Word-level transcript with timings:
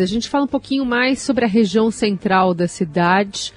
A 0.00 0.06
gente 0.06 0.30
fala 0.30 0.44
um 0.44 0.48
pouquinho 0.48 0.86
mais 0.86 1.20
sobre 1.20 1.44
a 1.44 1.48
região 1.48 1.90
central 1.90 2.54
da 2.54 2.66
cidade, 2.66 3.52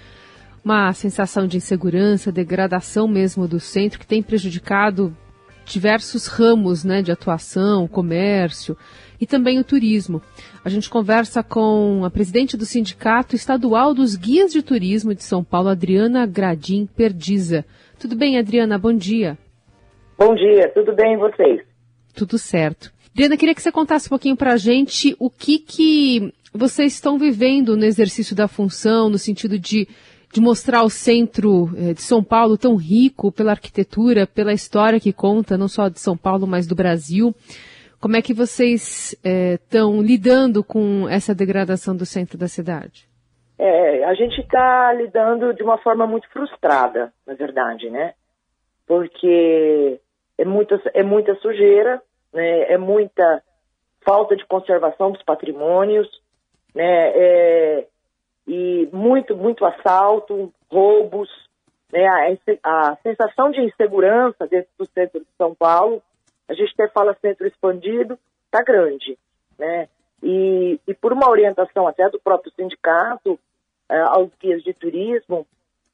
uma 0.65 0.92
sensação 0.92 1.48
de 1.48 1.56
insegurança, 1.56 2.30
degradação 2.30 3.08
mesmo 3.08 3.48
do 3.48 3.58
centro 3.58 3.98
que 3.98 4.05
tem 4.05 4.21
prejudicado 4.21 5.16
diversos 5.63 6.28
ramos 6.28 6.84
né, 6.84 7.02
de 7.02 7.10
atuação, 7.10 7.88
comércio 7.88 8.76
e 9.20 9.26
também 9.26 9.60
o 9.60 9.63
turismo. 9.63 10.21
A 10.62 10.68
gente 10.68 10.90
conversa 10.90 11.42
com 11.42 12.04
a 12.04 12.12
presidente 12.12 12.58
do 12.58 12.65
Sindicato 12.65 13.33
Estadual 13.33 13.94
dos 13.94 14.17
Guias 14.17 14.52
de 14.52 14.62
Turismo 14.62 15.15
de 15.15 15.24
São 15.24 15.42
Paulo, 15.42 15.70
Adriana 15.70 16.25
Gradim 16.25 16.86
Perdiza. 16.86 17.63
Tudo 17.97 18.13
bem, 18.13 18.38
Adriana? 18.38 18.77
Bom 18.77 18.93
dia. 18.93 19.38
Bom 20.17 20.36
dia, 20.36 20.70
tudo 20.73 20.93
bem 20.93 21.13
e 21.13 21.17
vocês? 21.17 21.61
Tudo 22.13 22.38
certo. 22.38 22.93
Adriana, 23.16 23.38
queria 23.38 23.55
que 23.55 23.61
você 23.61 23.71
contasse 23.71 24.07
um 24.07 24.09
pouquinho 24.09 24.36
para 24.36 24.52
a 24.52 24.57
gente 24.57 25.16
o 25.18 25.29
que, 25.29 25.57
que 25.57 26.34
vocês 26.54 26.95
estão 26.95 27.18
vivendo 27.18 27.77
no 27.77 27.86
exercício 27.86 28.35
da 28.35 28.45
função, 28.45 29.09
no 29.09 29.17
sentido 29.17 29.58
de, 29.58 29.88
de 30.34 30.41
mostrar 30.41 30.84
o 30.84 30.89
centro 30.89 31.70
eh, 31.77 31.94
de 31.94 32.02
São 32.02 32.22
Paulo 32.22 32.58
tão 32.58 32.75
rico 32.75 33.31
pela 33.31 33.52
arquitetura, 33.52 34.27
pela 34.27 34.52
história 34.52 34.99
que 34.99 35.13
conta, 35.13 35.58
não 35.58 35.70
só 35.70 35.88
de 35.88 35.98
São 35.98 36.17
Paulo, 36.17 36.45
mas 36.45 36.67
do 36.67 36.75
Brasil. 36.75 37.34
Como 38.02 38.17
é 38.17 38.22
que 38.22 38.34
vocês 38.34 39.16
estão 39.23 40.02
eh, 40.02 40.03
lidando 40.03 40.61
com 40.61 41.08
essa 41.08 41.34
degradação 41.34 41.95
do 41.95 42.05
centro 42.05 42.38
da 42.38 42.50
cidade? 42.50 43.08
É, 43.58 44.03
a 44.03 44.13
gente 44.13 44.41
está 44.41 44.91
lidando 44.91 45.53
de 45.53 45.63
uma 45.63 45.77
forma 45.77 46.05
muito 46.05 46.30
frustrada, 46.34 47.13
na 47.25 47.34
verdade, 47.34 47.89
né? 47.89 48.13
Porque 48.86 50.02
é 50.38 50.44
muita, 50.44 50.81
é 50.94 51.02
muita 51.02 51.34
sujeira, 51.36 52.02
né, 52.35 52.73
é 52.73 52.77
muita 52.77 53.41
falta 54.02 54.35
de 54.35 54.45
conservação 54.45 55.12
dos 55.12 55.23
patrimônios, 55.23 56.07
né, 56.75 57.11
é, 57.16 57.88
e 58.45 58.88
muito, 58.91 59.35
muito 59.35 59.66
assalto, 59.66 60.53
roubos, 60.69 61.30
né, 61.91 62.06
a, 62.06 62.91
a, 62.91 62.97
sensação 62.97 63.50
de 63.50 63.61
insegurança 63.61 64.45
dentro 64.47 64.69
do 64.78 64.86
centro 64.86 65.22
de 65.22 65.28
São 65.38 65.56
Paulo, 65.56 66.03
a 66.47 66.53
gente 66.53 66.73
até 66.73 66.89
fala 66.89 67.17
centro 67.22 67.47
expandido, 67.47 68.19
está 68.45 68.61
grande, 68.61 69.17
né, 69.58 69.88
e, 70.22 70.78
e, 70.86 70.94
por 70.94 71.13
uma 71.13 71.30
orientação 71.30 71.88
até 71.88 72.09
do 72.09 72.19
próprio 72.19 72.52
sindicato 72.53 73.39
é, 73.88 73.97
aos 74.00 74.30
guias 74.39 74.61
de 74.61 74.73
turismo, 74.73 75.47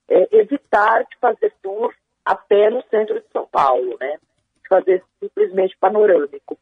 é, 0.09 0.38
evitar 0.38 1.03
de 1.03 1.17
fazer 1.19 1.53
tour 1.62 1.94
a 2.25 2.36
pé 2.36 2.69
no 2.72 2.84
centro 2.89 3.19
de 3.19 3.28
São 3.31 3.45
Paulo, 3.45 3.95
né, 4.00 4.17
fazer 4.72 5.03
simplesmente 5.19 5.75
panorâmico. 5.77 6.58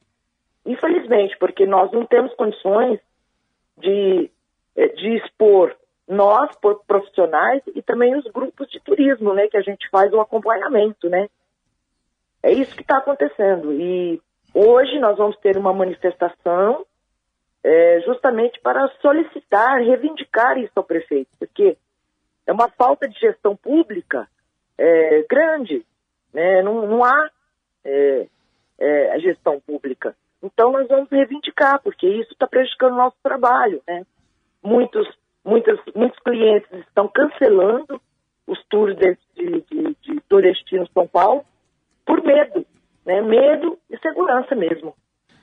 Infelizmente, 0.65 1.37
porque 1.37 1.67
nós 1.67 1.91
não 1.91 2.07
temos 2.07 2.33
condições 2.33 2.99
de, 3.77 4.31
eh, 4.75 4.87
de 4.87 5.17
expor 5.17 5.75
nós, 6.07 6.49
profissionais, 6.87 7.61
e 7.75 7.83
também 7.83 8.15
os 8.15 8.25
grupos 8.31 8.67
de 8.71 8.79
turismo, 8.79 9.31
né, 9.31 9.47
que 9.47 9.57
a 9.57 9.61
gente 9.61 9.87
faz 9.91 10.11
o 10.11 10.19
acompanhamento, 10.19 11.07
né. 11.07 11.29
É 12.41 12.51
isso 12.51 12.75
que 12.75 12.81
está 12.81 12.97
acontecendo. 12.97 13.71
E 13.73 14.19
hoje 14.55 14.97
nós 14.99 15.17
vamos 15.17 15.37
ter 15.37 15.55
uma 15.55 15.71
manifestação 15.71 16.83
é, 17.63 18.01
justamente 18.01 18.59
para 18.61 18.87
solicitar, 19.01 19.77
reivindicar 19.81 20.57
isso 20.57 20.71
ao 20.75 20.83
prefeito, 20.83 21.29
porque 21.37 21.77
é 22.47 22.51
uma 22.51 22.69
falta 22.69 23.07
de 23.07 23.19
gestão 23.19 23.55
pública 23.55 24.27
é, 24.79 25.23
grande. 25.29 25.85
Né? 26.33 26.63
Não, 26.63 26.87
não 26.87 27.03
há 27.03 27.29
é, 27.83 28.27
é, 28.79 29.11
a 29.11 29.19
gestão 29.19 29.59
pública. 29.65 30.15
Então 30.41 30.71
nós 30.71 30.87
vamos 30.87 31.09
reivindicar, 31.09 31.81
porque 31.81 32.07
isso 32.07 32.31
está 32.31 32.47
prejudicando 32.47 32.93
o 32.93 32.97
nosso 32.97 33.17
trabalho. 33.21 33.81
Né? 33.87 34.05
Muitos, 34.63 35.07
muitos, 35.43 35.79
muitos 35.95 36.19
clientes 36.19 36.71
estão 36.87 37.07
cancelando 37.07 38.01
os 38.47 38.63
tours 38.69 38.95
de, 38.95 39.17
de, 39.35 39.63
de, 39.69 39.95
de 40.01 40.93
São 40.93 41.07
Paulo 41.07 41.43
por 42.05 42.23
medo, 42.23 42.65
né? 43.05 43.21
medo 43.21 43.77
e 43.89 43.97
segurança 43.99 44.55
mesmo. 44.55 44.95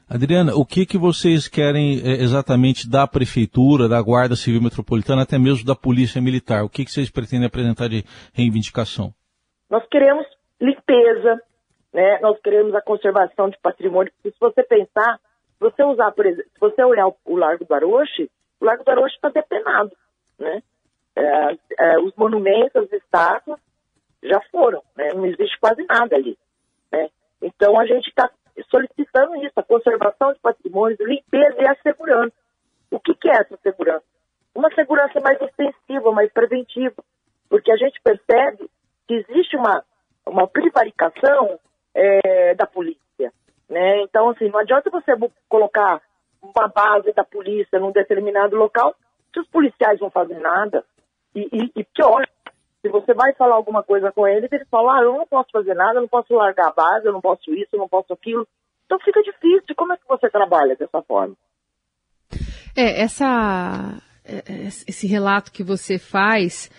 Adriana, 0.09 0.55
o 0.55 0.65
que, 0.65 0.87
que 0.87 0.97
vocês 0.97 1.49
querem 1.49 1.99
é, 1.99 2.23
exatamente 2.23 2.89
da 2.89 3.09
Prefeitura, 3.09 3.89
da 3.89 4.01
Guarda 4.01 4.37
Civil 4.37 4.63
Metropolitana, 4.63 5.23
até 5.23 5.37
mesmo 5.37 5.67
da 5.67 5.75
Polícia 5.75 6.23
Militar? 6.23 6.63
O 6.63 6.69
que, 6.69 6.85
que 6.85 6.93
vocês 6.93 7.11
pretendem 7.11 7.47
apresentar 7.47 7.89
de 7.89 8.05
reivindicação? 8.33 9.13
Nós 9.69 9.85
queremos 9.89 10.25
limpeza, 10.61 11.41
né? 11.97 12.19
Nós 12.21 12.39
queremos 12.43 12.75
a 12.75 12.83
conservação 12.83 13.49
de 13.49 13.57
patrimônio, 13.57 14.13
porque 14.13 14.31
se 14.31 14.39
você 14.39 14.63
pensar, 14.63 15.17
se 15.17 15.59
você 15.59 15.83
usar, 15.83 16.13
por 16.13 16.27
exemplo, 16.27 16.51
se 16.53 16.61
você 16.61 16.85
olhar 16.85 17.09
o, 17.09 17.37
Largo 17.37 17.65
do 17.65 17.75
Aroche, 17.75 18.31
o 18.61 18.67
Largo 18.67 18.85
do 18.85 18.91
Aroche 18.91 19.15
está 19.15 19.31
depenado, 19.31 19.91
né? 20.39 20.63
É, 21.17 21.57
é, 21.79 21.99
os 21.99 22.15
monumentos, 22.15 22.77
as 22.77 22.93
estátuas 22.93 23.59
já 24.23 24.39
foram, 24.53 24.83
né? 24.95 25.09
Não 25.15 25.25
existe 25.25 25.59
quase 25.59 25.87
nada 25.89 26.17
ali, 26.17 26.37
né? 26.93 27.09
Então 27.41 27.81
a 27.81 27.87
gente 27.87 28.09
está 28.09 28.31
solicitando 28.71 29.35
isso, 29.37 29.55
a 29.57 29.63
conservação 29.63 30.35
de 30.35 30.41
patrimônios, 30.41 31.01
limpeza 31.01 31.57
e 31.63 31.67
a 31.67 31.77
segurança. 31.77 32.37
O 32.91 33.01
que, 33.01 33.15
que 33.15 33.31
é 33.31 33.37
essa 33.37 33.57
segurança? 33.63 34.05
Uma 34.55 34.69
segurança 34.75 35.19
mais 35.21 35.41
ofensiva, 35.41 36.13
mais 36.13 36.31
preventiva, 36.31 37.03
porque 37.49 37.73
a 37.73 37.77
gente 37.77 37.99
percebe 38.03 38.69
que 39.09 39.15
existe 39.15 39.57
uma, 39.57 39.83
uma 40.27 40.47
prevaricação 40.47 41.59
é, 41.97 42.55
da 42.55 42.67
polícia. 42.67 43.33
Né? 43.69 44.06
Então, 44.17 44.31
assim, 44.31 44.49
não 44.49 44.61
adianta 44.61 44.89
você 44.89 45.13
colocar 45.47 46.01
uma 46.41 46.69
base 46.69 47.13
da 47.13 47.23
polícia 47.23 47.79
num 47.79 47.93
determinado 47.93 48.57
local 48.57 48.95
se 49.31 49.41
os 49.41 49.47
policiais 49.49 50.01
não 50.01 50.11
fazem 50.11 50.39
nada. 50.41 50.83
E, 51.35 51.47
e, 51.53 51.81
e 51.81 51.85
pior, 51.85 52.27
se 52.81 52.89
você 52.89 53.13
vai 53.13 53.35
falar 53.35 53.57
alguma 53.57 53.83
coisa 53.83 54.11
com 54.11 54.27
eles, 54.27 54.51
eles 54.51 54.67
falam, 54.71 54.91
ah, 54.91 55.03
eu 55.03 55.13
não 55.19 55.27
posso 55.27 55.51
fazer 55.53 55.75
nada, 55.75 55.99
eu 55.99 56.01
não 56.01 56.09
posso 56.09 56.33
largar 56.33 56.69
a 56.69 56.73
base, 56.73 57.05
eu 57.05 57.13
não 57.13 57.21
posso 57.21 57.53
isso, 57.53 57.69
eu 57.75 57.79
não 57.79 57.89
posso 57.91 58.11
aquilo. 58.15 58.49
Então 58.87 58.99
fica 59.01 59.23
difícil. 59.23 59.77
Como 59.77 59.93
é 59.93 59.99
que 59.99 60.09
você 60.09 60.31
trabalha 60.31 60.75
dessa 60.75 61.03
forma? 61.03 61.35
É, 62.75 63.03
essa, 63.03 64.01
é, 64.25 64.37
é, 64.51 64.67
esse 64.67 65.07
relato 65.07 65.53
que 65.53 65.63
você 65.63 65.99
faz 65.99 66.71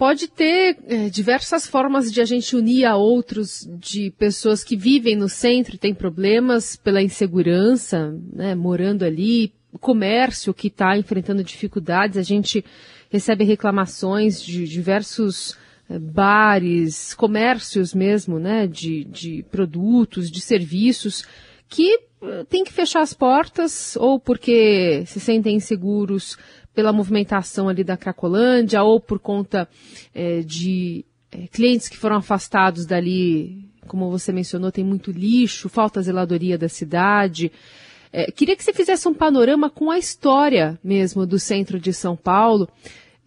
pode 0.00 0.28
ter 0.28 0.78
é, 0.86 1.10
diversas 1.10 1.66
formas 1.66 2.10
de 2.10 2.22
a 2.22 2.24
gente 2.24 2.56
unir 2.56 2.86
a 2.86 2.96
outros, 2.96 3.68
de 3.78 4.10
pessoas 4.12 4.64
que 4.64 4.74
vivem 4.74 5.14
no 5.14 5.28
centro 5.28 5.74
e 5.74 5.78
têm 5.78 5.94
problemas 5.94 6.74
pela 6.74 7.02
insegurança, 7.02 8.10
né, 8.32 8.54
morando 8.54 9.04
ali, 9.04 9.52
comércio 9.78 10.54
que 10.54 10.68
está 10.68 10.96
enfrentando 10.96 11.44
dificuldades. 11.44 12.16
A 12.16 12.22
gente 12.22 12.64
recebe 13.10 13.44
reclamações 13.44 14.42
de 14.42 14.66
diversos 14.66 15.54
é, 15.86 15.98
bares, 15.98 17.12
comércios 17.12 17.92
mesmo, 17.92 18.38
né, 18.38 18.66
de, 18.66 19.04
de 19.04 19.44
produtos, 19.50 20.30
de 20.30 20.40
serviços, 20.40 21.26
que 21.68 21.96
uh, 22.22 22.44
tem 22.48 22.64
que 22.64 22.72
fechar 22.72 23.02
as 23.02 23.12
portas, 23.12 23.96
ou 23.96 24.18
porque 24.18 25.04
se 25.04 25.20
sentem 25.20 25.56
inseguros 25.56 26.38
pela 26.74 26.92
movimentação 26.92 27.68
ali 27.68 27.84
da 27.84 27.96
Cracolândia, 27.96 28.82
ou 28.82 29.00
por 29.00 29.18
conta 29.18 29.68
é, 30.14 30.40
de 30.40 31.04
é, 31.30 31.46
clientes 31.48 31.88
que 31.88 31.96
foram 31.96 32.16
afastados 32.16 32.86
dali, 32.86 33.68
como 33.86 34.10
você 34.10 34.32
mencionou, 34.32 34.70
tem 34.70 34.84
muito 34.84 35.10
lixo, 35.10 35.68
falta 35.68 36.02
zeladoria 36.02 36.56
da 36.56 36.68
cidade. 36.68 37.50
É, 38.12 38.30
queria 38.30 38.56
que 38.56 38.64
você 38.64 38.72
fizesse 38.72 39.08
um 39.08 39.14
panorama 39.14 39.70
com 39.70 39.90
a 39.90 39.98
história 39.98 40.78
mesmo 40.82 41.26
do 41.26 41.38
centro 41.38 41.78
de 41.78 41.92
São 41.92 42.16
Paulo, 42.16 42.68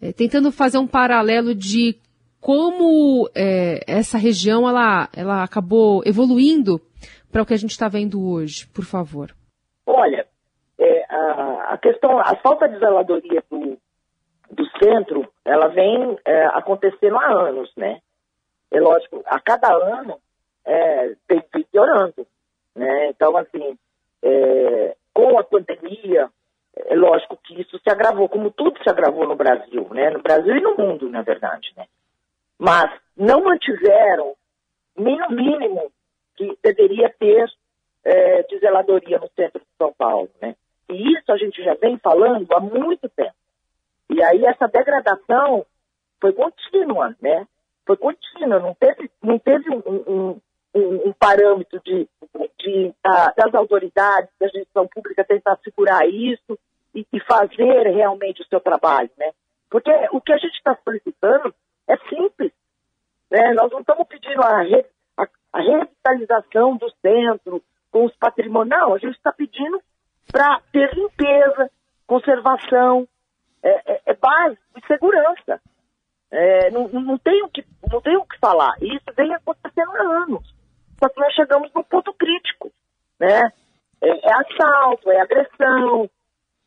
é, 0.00 0.12
tentando 0.12 0.52
fazer 0.52 0.78
um 0.78 0.86
paralelo 0.86 1.54
de 1.54 1.96
como 2.40 3.28
é, 3.34 3.82
essa 3.86 4.18
região 4.18 4.68
ela, 4.68 5.08
ela 5.14 5.42
acabou 5.42 6.02
evoluindo 6.04 6.78
para 7.32 7.42
o 7.42 7.46
que 7.46 7.54
a 7.54 7.56
gente 7.56 7.70
está 7.70 7.88
vendo 7.88 8.22
hoje, 8.22 8.66
por 8.66 8.84
favor. 8.84 9.34
A, 11.14 11.78
questão, 11.78 12.18
a 12.18 12.34
falta 12.36 12.68
de 12.68 12.78
zeladoria 12.78 13.42
do, 13.50 13.78
do 14.50 14.66
centro, 14.82 15.28
ela 15.44 15.68
vem 15.68 16.18
é, 16.24 16.46
acontecendo 16.46 17.16
há 17.16 17.26
anos, 17.26 17.72
né? 17.76 18.00
É 18.70 18.80
lógico, 18.80 19.22
a 19.26 19.38
cada 19.40 19.72
ano 19.72 20.18
é, 20.64 21.14
tem, 21.28 21.40
tem 21.52 21.62
piorando, 21.70 22.26
né? 22.74 23.10
Então, 23.10 23.36
assim, 23.36 23.78
é, 24.22 24.96
com 25.12 25.38
a 25.38 25.44
pandemia, 25.44 26.28
é 26.76 26.94
lógico 26.96 27.36
que 27.36 27.60
isso 27.60 27.78
se 27.78 27.90
agravou, 27.90 28.28
como 28.28 28.50
tudo 28.50 28.82
se 28.82 28.90
agravou 28.90 29.26
no 29.26 29.36
Brasil, 29.36 29.86
né? 29.92 30.10
No 30.10 30.20
Brasil 30.20 30.56
e 30.56 30.60
no 30.60 30.76
mundo, 30.76 31.08
na 31.08 31.22
verdade, 31.22 31.72
né? 31.76 31.86
Mas 32.58 32.90
não 33.16 33.44
mantiveram, 33.44 34.34
nem 34.96 35.18
no 35.18 35.30
mínimo, 35.30 35.92
que 36.36 36.58
deveria 36.62 37.08
ter 37.18 37.48
é, 38.04 38.42
de 38.42 38.58
zeladoria 38.58 39.18
no 39.18 39.28
centro 39.36 39.60
de 39.60 39.66
São 39.78 39.92
Paulo, 39.92 40.28
né? 40.42 40.56
E 40.88 41.12
isso 41.12 41.30
a 41.32 41.36
gente 41.36 41.62
já 41.62 41.74
vem 41.74 41.98
falando 41.98 42.46
há 42.52 42.60
muito 42.60 43.08
tempo. 43.08 43.34
E 44.10 44.22
aí 44.22 44.44
essa 44.44 44.66
degradação 44.68 45.64
foi 46.20 46.32
contínua, 46.32 47.16
né? 47.20 47.46
Foi 47.86 47.96
contínua, 47.96 48.58
não 48.60 48.74
teve, 48.74 49.10
não 49.22 49.38
teve 49.38 49.70
um, 49.70 49.82
um, 49.86 50.40
um, 50.74 51.08
um 51.08 51.12
parâmetro 51.12 51.80
de, 51.84 52.08
de, 52.58 52.94
das 53.02 53.54
autoridades, 53.54 54.30
da 54.38 54.48
gestão 54.48 54.86
pública 54.86 55.24
tentar 55.24 55.58
segurar 55.62 56.06
isso. 56.08 56.58
e, 56.94 57.06
e 57.12 57.20
fazer 57.20 57.88
realmente 57.88 58.42
o 58.42 58.46
seu 58.46 58.60
trabalho, 58.60 59.10
né? 59.18 59.32
Porque 59.68 59.90
o 60.12 60.20
que 60.20 60.32
a 60.32 60.38
gente 60.38 60.54
está 60.54 60.78
solicitando 60.84 61.52
é 61.88 61.96
simples. 62.08 62.52
Né? 63.30 63.52
Nós 63.54 63.70
não 63.72 63.80
estamos 63.80 64.06
pedindo 64.06 64.40
a, 64.40 64.60
re, 64.60 64.86
a, 65.16 65.26
a, 65.52 65.60
revitalização 65.60 66.76
do 66.76 66.88
centro 67.02 67.60
com 67.90 68.04
os 68.04 68.14
patrimônios. 68.16 68.78
Não, 68.78 68.94
a 68.94 68.98
gente 68.98 69.16
está 69.16 69.32
pedindo 69.32 69.82
para 70.34 70.60
ter 70.72 70.92
limpeza, 70.96 71.70
conservação, 72.08 73.06
é, 73.62 73.92
é, 73.92 74.00
é 74.06 74.14
base 74.14 74.58
de 74.74 74.84
segurança. 74.84 75.60
É, 76.28 76.72
não, 76.72 76.88
não, 76.88 77.16
tem 77.18 77.40
o 77.44 77.48
que, 77.48 77.64
não 77.88 78.00
tem 78.00 78.16
o 78.16 78.26
que 78.26 78.36
falar. 78.40 78.74
Isso 78.82 79.04
vem 79.16 79.32
acontecendo 79.32 79.92
há 79.92 80.24
anos. 80.24 80.52
Só 80.98 81.08
que 81.08 81.20
nós 81.20 81.32
chegamos 81.34 81.72
no 81.72 81.84
ponto 81.84 82.12
crítico. 82.14 82.72
Né? 83.20 83.42
É, 84.02 84.08
é 84.08 84.32
assalto, 84.32 85.08
é 85.08 85.20
agressão. 85.20 86.10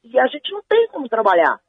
E 0.01 0.17
a 0.17 0.27
gente 0.27 0.49
não 0.53 0.61
tem 0.63 0.87
como 0.87 1.09
trabalhar. 1.09 1.59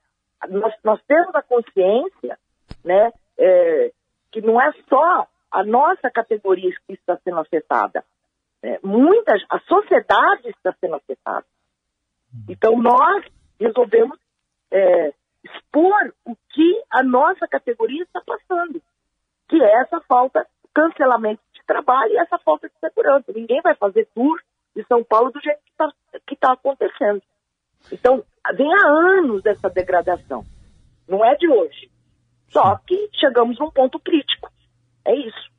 Nós, 0.51 0.73
nós 0.85 1.03
temos 1.03 1.35
a 1.35 1.43
consciência 1.43 2.39
né, 2.85 3.13
é, 3.37 3.91
que 4.31 4.41
não 4.41 4.63
é 4.63 4.71
só 4.89 5.27
a 5.51 5.65
nossa 5.65 6.09
categoria 6.13 6.71
que 6.87 6.93
está 6.93 7.17
sendo 7.25 7.41
afetada. 7.41 8.05
É, 8.63 8.79
muitas, 8.85 9.43
a 9.51 9.59
sociedade 9.59 10.49
está 10.49 10.73
sendo 10.81 10.95
afetada. 10.95 11.45
Então 12.49 12.81
nós 12.81 13.25
resolvemos 13.59 14.19
é, 14.71 15.13
expor 15.43 16.15
o 16.25 16.37
que 16.51 16.83
a 16.91 17.03
nossa 17.03 17.47
categoria 17.49 18.03
está 18.03 18.21
passando, 18.21 18.83
que 19.49 19.63
é 19.63 19.81
essa 19.81 20.01
falta, 20.03 20.47
cancelamento 20.75 21.43
de 21.53 21.65
trabalho 21.67 22.13
e 22.13 22.19
essa 22.19 22.39
falta 22.39 22.69
de 22.69 22.75
segurança. 22.79 23.33
Ninguém 23.33 23.61
vai 23.63 23.75
fazer 23.75 24.07
tour 24.15 24.41
de 24.77 24.85
São 24.87 25.03
Paulo 25.03 25.31
do 25.31 25.41
jeito 25.41 25.61
que 25.65 26.35
está 26.35 26.49
tá 26.49 26.53
acontecendo. 26.53 27.23
Então, 27.93 28.25
vem 28.55 28.73
há 28.73 28.87
anos 28.87 29.45
essa 29.47 29.71
degradação. 29.71 30.45
Não 31.07 31.25
é 31.25 31.35
de 31.37 31.49
hoje. 31.49 31.91
Só 32.51 32.77
que 32.87 33.09
chegamos 33.15 33.59
num 33.59 33.71
ponto 33.71 33.99
crítico. 33.99 34.51
É 35.05 35.15
isso. 35.15 35.51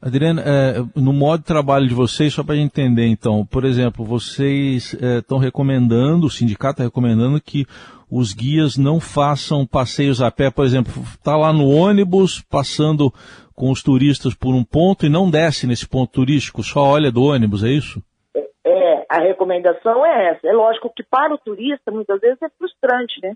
Adriana, 0.00 0.42
é, 0.44 0.74
no 0.94 1.12
modo 1.12 1.40
de 1.40 1.46
trabalho 1.46 1.88
de 1.88 1.94
vocês, 1.94 2.32
só 2.32 2.44
para 2.44 2.54
gente 2.54 2.66
entender 2.66 3.06
então, 3.06 3.44
por 3.44 3.64
exemplo, 3.64 4.04
vocês 4.04 4.94
estão 4.94 5.38
é, 5.38 5.44
recomendando, 5.44 6.26
o 6.26 6.30
sindicato 6.30 6.74
está 6.74 6.84
recomendando 6.84 7.40
que 7.40 7.66
os 8.10 8.32
guias 8.32 8.76
não 8.76 9.00
façam 9.00 9.66
passeios 9.66 10.22
a 10.22 10.30
pé, 10.30 10.50
por 10.50 10.64
exemplo, 10.64 10.92
está 11.02 11.36
lá 11.36 11.52
no 11.52 11.68
ônibus, 11.68 12.40
passando 12.48 13.12
com 13.54 13.72
os 13.72 13.82
turistas 13.82 14.34
por 14.34 14.54
um 14.54 14.62
ponto 14.64 15.04
e 15.04 15.08
não 15.08 15.28
desce 15.28 15.66
nesse 15.66 15.86
ponto 15.86 16.12
turístico, 16.12 16.62
só 16.62 16.80
olha 16.80 17.10
do 17.10 17.22
ônibus, 17.24 17.64
é 17.64 17.68
isso? 17.68 18.00
É, 18.34 18.48
é 18.66 19.06
a 19.08 19.18
recomendação 19.18 20.06
é 20.06 20.30
essa. 20.30 20.46
É 20.46 20.52
lógico 20.52 20.92
que 20.94 21.02
para 21.02 21.34
o 21.34 21.38
turista, 21.38 21.90
muitas 21.90 22.20
vezes 22.20 22.40
é 22.40 22.48
frustrante, 22.56 23.20
né? 23.20 23.34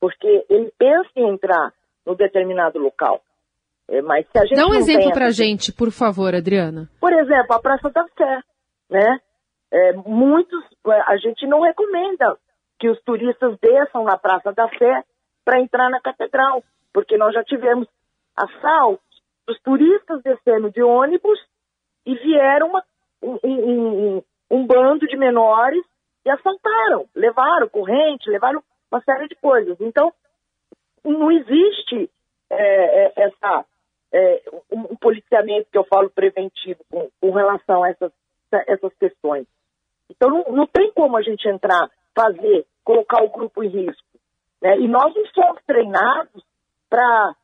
Porque 0.00 0.46
ele 0.48 0.72
pensa 0.78 1.10
em 1.14 1.28
entrar 1.28 1.74
no 2.06 2.14
determinado 2.14 2.78
local. 2.78 3.20
É, 3.90 4.00
mas 4.02 4.24
se 4.30 4.38
a 4.38 4.46
gente 4.46 4.56
Dá 4.56 4.66
um 4.66 4.74
exemplo 4.74 5.12
para 5.12 5.26
a 5.26 5.30
gente, 5.30 5.72
por 5.72 5.90
favor, 5.90 6.32
Adriana. 6.32 6.88
Por 7.00 7.12
exemplo, 7.12 7.54
a 7.54 7.60
Praça 7.60 7.90
da 7.90 8.04
Sé, 8.16 8.40
né? 8.88 9.20
É, 9.72 9.92
muitos, 9.92 10.64
a 11.06 11.16
gente 11.16 11.46
não 11.46 11.60
recomenda 11.60 12.36
que 12.78 12.88
os 12.88 13.00
turistas 13.02 13.58
desçam 13.60 14.04
na 14.04 14.16
Praça 14.16 14.52
da 14.52 14.68
Sé 14.68 15.04
para 15.44 15.60
entrar 15.60 15.90
na 15.90 16.00
catedral, 16.00 16.62
porque 16.92 17.16
nós 17.16 17.34
já 17.34 17.42
tivemos 17.42 17.88
assaltos 18.36 19.04
dos 19.46 19.60
turistas 19.60 20.22
descendo 20.22 20.70
de 20.70 20.82
ônibus 20.82 21.38
e 22.06 22.14
vieram 22.14 22.68
uma, 22.68 22.84
um, 23.22 23.38
um, 23.42 24.22
um, 24.50 24.66
bando 24.66 25.06
de 25.06 25.16
menores 25.16 25.84
e 26.24 26.30
assaltaram, 26.30 27.06
levaram 27.14 27.68
corrente, 27.68 28.30
levaram 28.30 28.62
uma 28.90 29.00
série 29.02 29.28
de 29.28 29.34
coisas. 29.36 29.76
Então, 29.80 30.12
não 31.04 31.30
existe 31.32 32.10
é, 32.50 33.06
é, 33.06 33.12
essa, 33.16 33.64
é, 34.12 34.42
um, 34.70 34.80
um, 34.92 34.96
policiamento 34.96 35.68
que 35.70 35.78
eu 35.78 35.84
falo 35.84 36.10
preventivo 36.10 36.80
com, 36.90 37.08
com 37.20 37.30
relação 37.30 37.84
a 37.84 37.90
essas, 37.90 38.12
essas 38.66 38.92
questões. 38.94 39.46
Então 40.08 40.28
não, 40.28 40.44
não, 40.52 40.66
tem 40.66 40.90
como 40.92 41.16
a 41.16 41.22
gente 41.22 41.48
entrar, 41.48 41.90
fazer, 42.14 42.66
colocar 42.84 43.22
o 43.22 43.30
grupo 43.30 43.62
em 43.62 43.68
risco. 43.68 44.08
Né? 44.60 44.78
E 44.78 44.88
nós 44.88 45.14
não 45.14 45.26
somos 45.26 45.62
treinados 45.64 46.44
para 46.88 47.34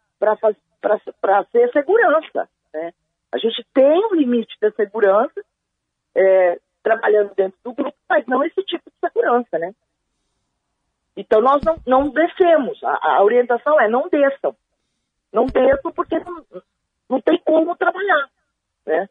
ser 1.53 1.71
segurança. 1.73 2.49
Né? 2.75 2.93
A 3.33 3.39
gente 3.39 3.65
tem 3.73 4.05
um 4.07 4.15
limite 4.15 4.57
da 4.61 4.71
segurança, 4.73 5.45
é, 6.17 6.59
trabalhando 6.83 7.35
dentro 7.35 7.59
do 7.65 7.75
grupo, 7.75 7.97
mas 8.09 8.27
não 8.27 8.45
esse 8.45 8.63
tipo 8.63 8.91
de 8.91 8.97
segurança, 9.01 9.59
né? 9.59 9.73
Então 11.17 11.41
nós 11.41 11.61
não, 11.65 11.77
não 11.87 12.09
descemos. 12.11 12.83
A, 12.85 13.17
a, 13.17 13.25
orientação 13.25 13.81
é 13.81 13.89
não 13.89 14.09
desçam. 14.09 14.55
Não 15.37 15.44
desçam 15.44 15.93
porque 15.93 16.19
não, 16.19 16.43
não 17.11 17.21
tem 17.21 17.38
como 17.44 17.77
trabalhar. 17.77 18.27
Né? 18.87 19.06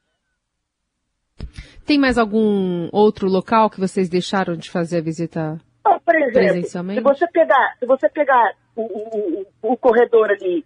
Tem 1.86 2.00
mais 2.00 2.18
algum 2.18 2.90
outro 2.92 3.30
local 3.30 3.70
que 3.70 3.80
vocês 3.80 4.10
deixaram 4.10 4.58
de 4.58 4.72
fazer 4.72 4.98
a 4.98 5.04
visita 5.04 5.62
não, 5.86 6.00
por 6.00 6.16
exemplo, 6.16 6.34
presencialmente? 6.34 7.00
Se 7.00 7.04
você 7.04 7.28
pegar, 7.28 7.76
se 7.78 7.86
você 7.86 8.10
pegar 8.10 8.54
o, 8.76 8.82
o, 8.82 9.46
o 9.74 9.78
corredor 9.78 10.32
ali, 10.32 10.66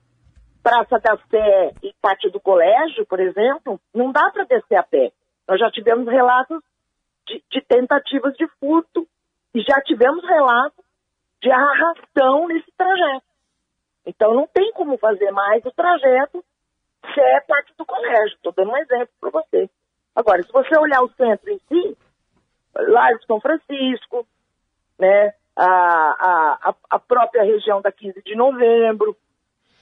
Praça 0.64 0.98
da 0.98 1.18
Sé 1.30 1.74
e 1.84 1.94
Pátio 2.02 2.32
do 2.32 2.40
Colégio, 2.40 3.06
por 3.06 3.20
exemplo, 3.20 3.82
não 3.94 4.14
dá 4.14 4.32
para 4.32 4.46
descer 4.46 4.78
a 4.78 4.84
pé. 4.84 5.12
Nós 5.46 5.60
já 5.60 5.70
tivemos 5.70 6.08
relatos 6.08 6.64
de, 7.28 7.44
de 7.52 7.62
tentativas 7.68 8.34
de 8.36 8.48
furto 8.62 9.06
e 9.54 9.62
já 9.62 9.82
tivemos 9.82 10.24
relatos 10.24 10.86
de 11.42 11.52
arrastão 11.52 12.48
nesse 12.48 12.72
trajeto. 12.78 13.29
Então 14.06 14.34
não 14.34 14.48
tem 14.48 14.72
como 14.74 14.98
fazer 14.98 15.31
mais 15.31 15.63
o 15.66 15.72
trajeto 15.72 16.44
se 17.13 17.19
é 17.19 17.42
parte 17.42 17.74
do 17.78 17.86
colégio. 17.86 18.36
Estou 18.36 18.54
dando 18.54 18.72
um 18.72 18.78
exemplo 18.78 19.10
para 19.19 19.30
você. 19.30 19.69
Agora, 20.16 20.44
se 20.44 20.51
você 20.51 20.78
olhar 20.78 21.01
o 21.01 21.12
centro 21.13 21.50
em 21.50 21.60
si, 21.60 21.98
Largo 22.75 23.24
São 23.25 23.40
Francisco, 23.40 24.28
né, 24.98 25.34
a, 25.56 26.57
a, 26.69 26.75
a 26.90 27.00
própria 27.00 27.44
região 27.44 27.81
da 27.81 27.92
15 27.92 28.22
de 28.24 28.36
novembro. 28.36 29.16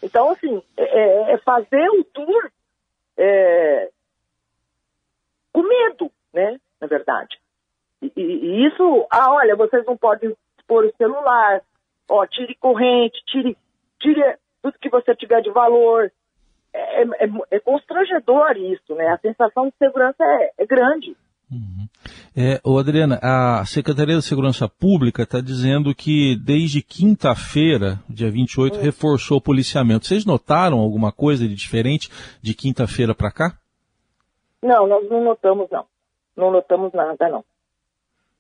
Então, 0.01 0.29
assim, 0.29 0.61
é, 0.75 0.83
é, 0.83 1.31
é 1.33 1.37
fazer 1.39 1.89
o 1.89 2.03
tour 2.03 2.51
é, 3.17 3.89
com 5.51 5.63
medo, 5.63 6.11
né, 6.33 6.59
na 6.79 6.87
verdade. 6.87 7.39
E, 8.01 8.11
e, 8.15 8.67
isso, 8.67 9.07
ah, 9.09 9.33
olha, 9.33 9.55
vocês 9.55 9.85
não 9.85 9.97
podem 9.97 10.35
expor 10.57 10.85
o 10.85 10.95
celular, 10.97 11.61
ó, 12.09 12.25
tire 12.25 12.55
corrente, 12.55 13.23
tire, 13.25 13.57
tire 13.99 14.37
tudo 14.61 14.79
que 14.79 14.89
você 14.89 15.15
tiver 15.15 15.41
de 15.41 15.51
valor. 15.51 16.11
É, 16.73 17.03
é, 17.03 17.29
é 17.51 17.59
constrangedor 17.59 18.57
isso, 18.57 18.93
né? 18.95 19.07
A 19.07 19.17
sensação 19.17 19.67
de 19.67 19.73
segurança 19.77 20.23
é, 20.23 20.51
é 20.57 20.65
grande. 20.65 21.15
Uhum. 21.51 21.87
É, 22.35 22.59
ô 22.63 22.77
Adriana, 22.77 23.19
a 23.21 23.65
Secretaria 23.65 24.15
da 24.15 24.21
Segurança 24.21 24.67
Pública 24.67 25.23
está 25.23 25.39
dizendo 25.39 25.95
que 25.95 26.35
desde 26.35 26.83
quinta-feira, 26.83 27.99
dia 28.09 28.29
28, 28.29 28.75
uhum. 28.75 28.81
reforçou 28.81 29.37
o 29.37 29.41
policiamento. 29.41 30.05
Vocês 30.05 30.25
notaram 30.25 30.79
alguma 30.79 31.11
coisa 31.11 31.47
de 31.47 31.55
diferente 31.55 32.09
de 32.41 32.53
quinta-feira 32.53 33.15
para 33.15 33.31
cá? 33.31 33.57
Não, 34.61 34.87
nós 34.87 35.09
não 35.09 35.23
notamos, 35.23 35.69
não. 35.71 35.85
Não 36.35 36.51
notamos 36.51 36.91
nada, 36.93 37.29
não. 37.29 37.43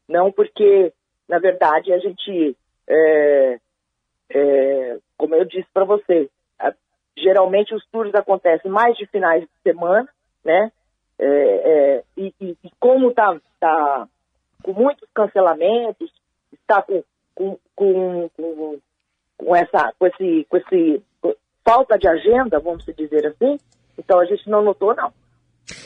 Não, 0.07 0.31
porque 0.31 0.93
na 1.27 1.39
verdade, 1.39 1.91
a 1.91 1.99
gente, 1.99 2.55
é, 2.87 3.59
é, 4.29 4.97
como 5.17 5.35
eu 5.35 5.45
disse 5.45 5.67
para 5.73 5.85
você, 5.85 6.29
geralmente 7.17 7.73
os 7.73 7.85
tours 7.91 8.13
acontecem 8.13 8.69
mais 8.69 8.95
de 8.95 9.05
finais 9.07 9.41
de 9.41 9.49
semana, 9.63 10.07
né? 10.45 10.71
É, 11.19 11.25
é 11.27 12.03
e, 12.15 12.33
e, 12.39 12.55
como 12.79 13.09
está 13.09 13.35
tá 13.59 14.07
com 14.63 14.73
muitos 14.73 15.09
cancelamentos, 15.13 16.11
está 16.53 16.81
com, 16.81 17.03
com, 17.33 17.57
com, 17.75 18.29
com, 18.35 18.79
com 19.37 19.55
essa 19.55 19.93
com 19.97 20.05
esse, 20.05 20.45
com 20.47 20.57
esse 20.57 21.01
falta 21.65 21.97
de 21.97 22.07
agenda, 22.07 22.59
vamos 22.59 22.85
dizer 22.85 23.27
assim, 23.27 23.59
então 23.97 24.19
a 24.19 24.25
gente 24.25 24.49
não 24.49 24.63
notou, 24.63 24.95
não. 24.95 25.11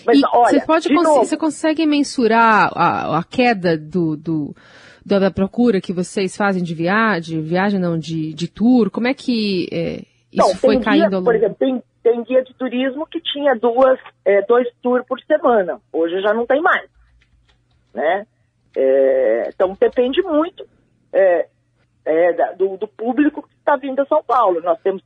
Mas, 0.06 0.22
olha, 0.32 0.60
você, 0.60 0.66
pode 0.66 0.90
cons 0.90 1.04
novo, 1.04 1.26
você 1.26 1.38
consegue 1.38 1.86
mensurar 1.88 2.72
a, 2.76 3.18
a 3.18 3.24
queda 3.24 3.76
do, 3.76 4.16
do 4.16 4.56
da, 5.05 5.20
da, 5.20 5.31
procura 5.31 5.81
que 5.81 5.93
vocês 5.93 6.36
fazem 6.36 6.63
de 6.63 6.74
viagem, 6.74 7.41
viagem 7.41 7.79
não, 7.79 7.98
de, 7.98 8.34
de 8.34 8.48
tour? 8.48 8.89
Como 8.89 9.08
é 9.08 9.13
que 9.13 9.67
é, 9.72 10.03
isso 10.31 10.48
não, 10.48 10.55
foi 10.55 10.79
caindo 10.79 11.10
dia, 11.10 11.17
ao? 11.17 11.24
Por 11.24 11.36
exemplo, 11.36 11.55
tem, 11.60 11.84
tem 12.03 12.24
guia 12.24 12.43
de 12.43 12.53
turismo 12.53 13.05
que 13.08 13.20
tinha 13.22 13.55
duas, 13.55 14.00
é, 14.25 14.41
dois 14.43 14.67
tours 14.81 15.05
por 15.08 15.20
semana. 15.22 15.79
Hoje 15.91 16.22
já 16.22 16.34
não 16.34 16.46
tem 16.46 16.62
mais. 16.62 16.89
Né? 17.93 18.25
É, 18.77 19.50
então 19.50 19.75
depende 19.79 20.22
muito 20.22 20.65
é, 21.12 21.48
é, 22.05 22.55
do, 22.55 22.77
do, 22.77 22.88
público 22.88 23.41
que 23.41 23.53
está 23.55 23.75
vindo 23.75 24.00
a 24.01 24.05
São 24.05 24.24
Paulo. 24.24 24.62
Nós 24.62 24.79
temos 24.81 25.03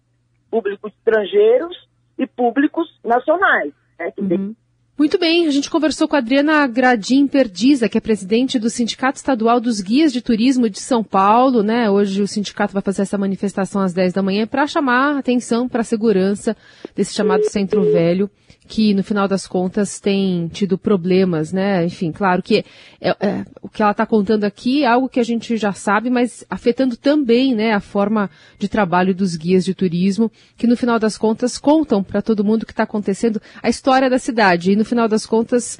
públicos 0.49 0.93
estrangeiros 0.93 1.75
e 2.17 2.27
públicos 2.27 2.87
nacionais, 3.03 3.73
né, 3.99 4.11
que 4.11 4.21
uhum. 4.21 4.55
Muito 4.97 5.19
bem, 5.19 5.45
a 5.45 5.51
gente 5.51 5.69
conversou 5.69 6.07
com 6.07 6.15
a 6.15 6.19
Adriana 6.19 6.65
Gradim 6.67 7.27
Perdiza, 7.27 7.89
que 7.89 7.97
é 7.97 8.01
presidente 8.01 8.57
do 8.57 8.69
Sindicato 8.69 9.17
Estadual 9.17 9.59
dos 9.59 9.81
Guias 9.81 10.13
de 10.13 10.21
Turismo 10.21 10.69
de 10.69 10.79
São 10.79 11.03
Paulo, 11.03 11.61
né? 11.61 11.89
Hoje 11.89 12.21
o 12.21 12.27
sindicato 12.27 12.71
vai 12.71 12.81
fazer 12.81 13.01
essa 13.01 13.17
manifestação 13.17 13.81
às 13.81 13.91
10 13.91 14.13
da 14.13 14.23
manhã 14.23 14.47
para 14.47 14.65
chamar 14.65 15.17
atenção 15.17 15.67
para 15.67 15.81
a 15.81 15.83
segurança 15.83 16.55
desse 16.95 17.13
chamado 17.13 17.43
Centro 17.43 17.83
Velho 17.91 18.31
que 18.67 18.93
no 18.93 19.03
final 19.03 19.27
das 19.27 19.47
contas 19.47 19.99
tem 19.99 20.47
tido 20.47 20.77
problemas, 20.77 21.53
né? 21.53 21.85
Enfim, 21.85 22.11
claro 22.11 22.41
que 22.41 22.65
é, 22.99 23.09
é, 23.19 23.45
o 23.61 23.69
que 23.69 23.81
ela 23.81 23.91
está 23.91 24.05
contando 24.05 24.43
aqui 24.43 24.83
é 24.83 24.87
algo 24.87 25.07
que 25.07 25.19
a 25.19 25.23
gente 25.23 25.55
já 25.55 25.71
sabe, 25.71 26.09
mas 26.09 26.43
afetando 26.49 26.97
também, 26.97 27.53
né, 27.53 27.73
a 27.73 27.79
forma 27.79 28.29
de 28.57 28.67
trabalho 28.67 29.13
dos 29.13 29.35
guias 29.35 29.63
de 29.63 29.75
turismo, 29.75 30.31
que 30.57 30.67
no 30.67 30.75
final 30.75 30.97
das 30.97 31.17
contas 31.17 31.57
contam 31.57 32.03
para 32.03 32.21
todo 32.21 32.43
mundo 32.43 32.63
o 32.63 32.65
que 32.65 32.71
está 32.71 32.83
acontecendo, 32.83 33.41
a 33.61 33.69
história 33.69 34.09
da 34.09 34.17
cidade 34.17 34.71
e 34.71 34.75
no 34.75 34.85
final 34.85 35.07
das 35.07 35.25
contas 35.25 35.79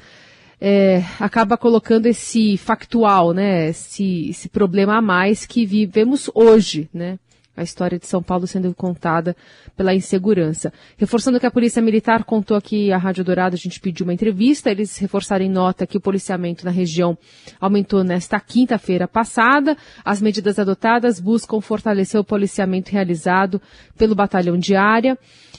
é, 0.60 1.02
acaba 1.18 1.56
colocando 1.56 2.06
esse 2.06 2.56
factual, 2.56 3.32
né, 3.32 3.70
esse, 3.70 4.30
esse 4.30 4.48
problema 4.48 4.96
a 4.96 5.02
mais 5.02 5.44
que 5.44 5.66
vivemos 5.66 6.30
hoje, 6.34 6.88
né? 6.94 7.18
A 7.56 7.62
história 7.62 7.98
de 7.98 8.06
São 8.06 8.22
Paulo 8.22 8.46
sendo 8.46 8.74
contada 8.74 9.34
pela 9.76 9.94
insegurança. 9.94 10.72
Reforçando 10.96 11.40
que 11.40 11.46
a 11.46 11.50
Polícia 11.50 11.80
Militar 11.80 12.24
contou 12.24 12.56
aqui 12.56 12.92
à 12.92 12.98
Rádio 12.98 13.24
Dourado, 13.24 13.54
a 13.54 13.58
gente 13.58 13.80
pediu 13.80 14.04
uma 14.04 14.12
entrevista, 14.12 14.70
eles 14.70 14.96
reforçaram 14.98 15.44
em 15.44 15.50
nota 15.50 15.86
que 15.86 15.96
o 15.96 16.00
policiamento 16.00 16.64
na 16.64 16.70
região 16.70 17.16
aumentou 17.60 18.04
nesta 18.04 18.38
quinta-feira 18.38 19.08
passada. 19.08 19.76
As 20.04 20.20
medidas 20.20 20.58
adotadas 20.58 21.18
buscam 21.18 21.60
fortalecer 21.60 22.20
o 22.20 22.24
policiamento 22.24 22.92
realizado 22.92 23.60
pelo 23.96 24.14
batalhão 24.14 24.58
de 24.58 24.76
área 24.76 25.18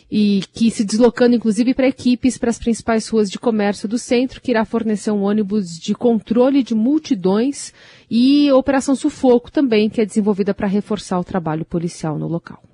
e 0.10 0.42
que 0.54 0.72
se 0.72 0.86
deslocando 0.86 1.36
inclusive 1.36 1.74
para 1.74 1.88
equipes 1.88 2.38
para 2.38 2.50
as 2.50 2.58
principais 2.58 3.08
ruas 3.10 3.30
de 3.30 3.38
comércio 3.38 3.88
do 3.88 3.98
centro, 3.98 4.40
que 4.40 4.52
irá 4.52 4.64
fornecer 4.64 5.12
um 5.12 5.24
ônibus 5.24 5.78
de 5.78 5.94
controle 5.94 6.64
de 6.64 6.74
multidões 6.74 7.74
e 8.10 8.52
Operação 8.52 8.96
Sufoco 8.96 9.52
também, 9.52 9.90
que 9.90 10.02
é 10.02 10.06
desenvolvida 10.06 10.54
para 10.54 10.68
reforçar 10.68 11.20
o 11.20 11.24
trabalho 11.24 11.66
policial 11.66 12.18
no 12.18 12.28
local. 12.28 12.67